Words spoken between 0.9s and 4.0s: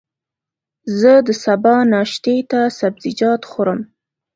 زه د سبا ناشتې ته سبزيجات خورم.